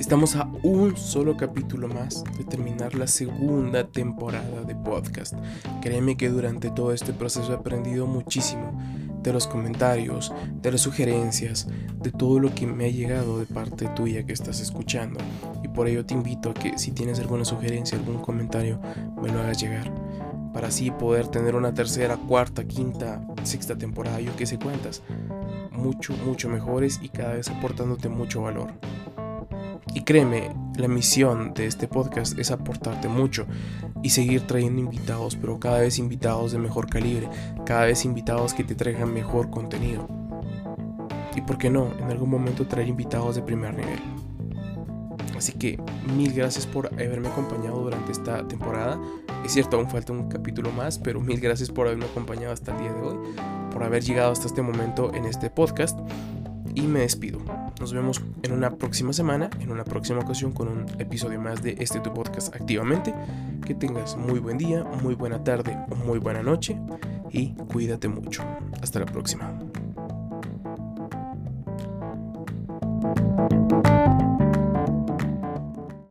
Estamos 0.00 0.34
a 0.36 0.50
un 0.62 0.96
solo 0.96 1.36
capítulo 1.36 1.88
más 1.88 2.24
de 2.36 2.44
terminar 2.44 2.94
la 2.94 3.06
segunda 3.06 3.86
temporada 3.86 4.62
de 4.62 4.74
podcast. 4.74 5.34
Créeme 5.82 6.16
que 6.16 6.28
durante 6.28 6.70
todo 6.70 6.92
este 6.92 7.12
proceso 7.12 7.52
he 7.52 7.56
aprendido 7.56 8.06
muchísimo 8.06 8.72
de 9.24 9.32
los 9.32 9.46
comentarios, 9.48 10.32
de 10.62 10.70
las 10.70 10.82
sugerencias, 10.82 11.66
de 12.00 12.12
todo 12.12 12.38
lo 12.38 12.54
que 12.54 12.66
me 12.66 12.84
ha 12.84 12.90
llegado 12.90 13.40
de 13.40 13.46
parte 13.46 13.88
tuya 13.88 14.24
que 14.24 14.32
estás 14.32 14.60
escuchando. 14.60 15.18
Y 15.64 15.68
por 15.68 15.88
ello 15.88 16.04
te 16.04 16.14
invito 16.14 16.50
a 16.50 16.54
que 16.54 16.78
si 16.78 16.92
tienes 16.92 17.18
alguna 17.18 17.44
sugerencia, 17.44 17.98
algún 17.98 18.20
comentario, 18.20 18.78
me 19.20 19.32
lo 19.32 19.40
hagas 19.40 19.60
llegar. 19.60 19.92
Para 20.52 20.68
así 20.68 20.90
poder 20.92 21.26
tener 21.28 21.56
una 21.56 21.74
tercera, 21.74 22.16
cuarta, 22.16 22.64
quinta, 22.64 23.26
sexta 23.42 23.76
temporada, 23.76 24.20
yo 24.20 24.36
que 24.36 24.46
sé 24.46 24.58
cuántas. 24.58 25.02
Mucho, 25.72 26.14
mucho 26.24 26.48
mejores 26.48 27.00
y 27.02 27.08
cada 27.08 27.34
vez 27.34 27.48
aportándote 27.48 28.08
mucho 28.08 28.42
valor. 28.42 28.72
Y 29.94 30.02
créeme, 30.02 30.50
la 30.76 30.88
misión 30.88 31.54
de 31.54 31.66
este 31.66 31.86
podcast 31.86 32.36
es 32.36 32.50
aportarte 32.50 33.06
mucho 33.06 33.46
y 34.02 34.10
seguir 34.10 34.42
trayendo 34.42 34.80
invitados, 34.80 35.36
pero 35.36 35.60
cada 35.60 35.78
vez 35.78 36.00
invitados 36.00 36.50
de 36.50 36.58
mejor 36.58 36.90
calibre, 36.90 37.28
cada 37.64 37.86
vez 37.86 38.04
invitados 38.04 38.54
que 38.54 38.64
te 38.64 38.74
traigan 38.74 39.14
mejor 39.14 39.50
contenido. 39.50 40.08
Y 41.36 41.42
por 41.42 41.58
qué 41.58 41.70
no, 41.70 41.92
en 41.98 42.10
algún 42.10 42.28
momento 42.28 42.66
traer 42.66 42.88
invitados 42.88 43.36
de 43.36 43.42
primer 43.42 43.72
nivel. 43.74 44.00
Así 45.36 45.52
que 45.52 45.78
mil 46.16 46.32
gracias 46.32 46.66
por 46.66 46.88
haberme 46.94 47.28
acompañado 47.28 47.80
durante 47.80 48.10
esta 48.10 48.46
temporada. 48.48 49.00
Es 49.44 49.52
cierto, 49.52 49.76
aún 49.76 49.88
falta 49.88 50.12
un 50.12 50.28
capítulo 50.28 50.72
más, 50.72 50.98
pero 50.98 51.20
mil 51.20 51.40
gracias 51.40 51.70
por 51.70 51.86
haberme 51.86 52.06
acompañado 52.06 52.52
hasta 52.52 52.72
el 52.72 52.78
día 52.78 52.92
de 52.92 53.00
hoy, 53.00 53.16
por 53.70 53.84
haber 53.84 54.02
llegado 54.02 54.32
hasta 54.32 54.46
este 54.46 54.62
momento 54.62 55.14
en 55.14 55.24
este 55.24 55.50
podcast. 55.50 55.98
Y 56.74 56.82
me 56.82 57.00
despido. 57.00 57.38
Nos 57.84 57.92
vemos 57.92 58.22
en 58.42 58.52
una 58.52 58.70
próxima 58.70 59.12
semana, 59.12 59.50
en 59.60 59.70
una 59.70 59.84
próxima 59.84 60.20
ocasión 60.20 60.52
con 60.52 60.68
un 60.68 60.86
episodio 60.98 61.38
más 61.38 61.62
de 61.62 61.76
este 61.80 62.00
tu 62.00 62.14
podcast 62.14 62.54
activamente. 62.54 63.14
Que 63.66 63.74
tengas 63.74 64.16
muy 64.16 64.38
buen 64.38 64.56
día, 64.56 64.84
muy 64.84 65.14
buena 65.14 65.44
tarde 65.44 65.76
o 65.90 65.94
muy 65.94 66.18
buena 66.18 66.42
noche 66.42 66.78
y 67.30 67.52
cuídate 67.52 68.08
mucho. 68.08 68.42
Hasta 68.80 69.00
la 69.00 69.04
próxima. 69.04 69.63